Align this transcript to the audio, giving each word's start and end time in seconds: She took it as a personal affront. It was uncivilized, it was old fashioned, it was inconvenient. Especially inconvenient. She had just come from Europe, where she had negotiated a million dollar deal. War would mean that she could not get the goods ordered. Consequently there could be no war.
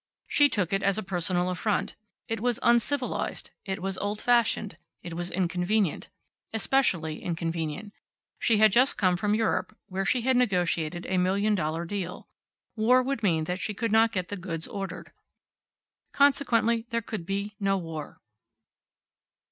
She 0.27 0.49
took 0.49 0.73
it 0.73 0.81
as 0.81 0.97
a 0.97 1.03
personal 1.03 1.51
affront. 1.51 1.95
It 2.27 2.39
was 2.39 2.59
uncivilized, 2.63 3.51
it 3.65 3.83
was 3.83 3.99
old 3.99 4.19
fashioned, 4.19 4.75
it 5.03 5.13
was 5.13 5.29
inconvenient. 5.29 6.09
Especially 6.51 7.21
inconvenient. 7.21 7.93
She 8.39 8.57
had 8.57 8.71
just 8.71 8.97
come 8.97 9.15
from 9.15 9.35
Europe, 9.35 9.77
where 9.89 10.03
she 10.03 10.21
had 10.21 10.35
negotiated 10.37 11.05
a 11.07 11.19
million 11.19 11.53
dollar 11.53 11.85
deal. 11.85 12.27
War 12.75 13.03
would 13.03 13.21
mean 13.21 13.43
that 13.43 13.59
she 13.61 13.75
could 13.75 13.91
not 13.91 14.11
get 14.11 14.29
the 14.29 14.37
goods 14.37 14.67
ordered. 14.67 15.11
Consequently 16.13 16.87
there 16.89 17.03
could 17.03 17.23
be 17.27 17.53
no 17.59 17.77
war. 17.77 18.19